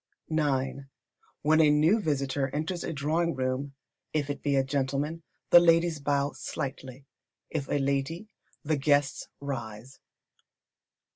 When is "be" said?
4.41-4.55